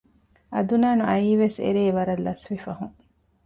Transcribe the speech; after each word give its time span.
އަދުނާނު 0.53 1.03
އައީވެސް 1.09 1.57
އެރޭ 1.63 1.83
ވަރަށް 1.97 2.23
ލަސްވީ 2.25 2.57
ފަހުން 2.65 2.97